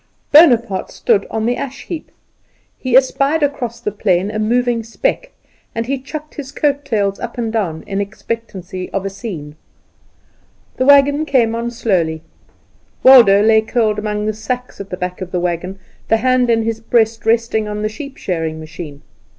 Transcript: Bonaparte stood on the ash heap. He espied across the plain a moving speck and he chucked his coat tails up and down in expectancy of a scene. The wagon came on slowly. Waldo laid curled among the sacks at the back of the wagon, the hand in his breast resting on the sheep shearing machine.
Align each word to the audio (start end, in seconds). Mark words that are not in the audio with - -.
Bonaparte 0.31 0.89
stood 0.89 1.27
on 1.29 1.45
the 1.45 1.55
ash 1.55 1.83
heap. 1.85 2.09
He 2.75 2.97
espied 2.97 3.43
across 3.43 3.79
the 3.79 3.91
plain 3.91 4.31
a 4.31 4.39
moving 4.39 4.81
speck 4.81 5.29
and 5.75 5.85
he 5.85 5.99
chucked 5.99 6.33
his 6.33 6.51
coat 6.51 6.83
tails 6.83 7.19
up 7.19 7.37
and 7.37 7.53
down 7.53 7.83
in 7.85 8.01
expectancy 8.01 8.89
of 8.93 9.05
a 9.05 9.11
scene. 9.11 9.57
The 10.77 10.85
wagon 10.87 11.23
came 11.27 11.53
on 11.53 11.69
slowly. 11.69 12.23
Waldo 13.03 13.43
laid 13.43 13.67
curled 13.67 13.99
among 13.99 14.25
the 14.25 14.33
sacks 14.33 14.81
at 14.81 14.89
the 14.89 14.97
back 14.97 15.21
of 15.21 15.31
the 15.31 15.39
wagon, 15.39 15.77
the 16.07 16.17
hand 16.17 16.49
in 16.49 16.63
his 16.63 16.79
breast 16.79 17.23
resting 17.27 17.67
on 17.67 17.83
the 17.83 17.87
sheep 17.89 18.17
shearing 18.17 18.59
machine. 18.59 19.03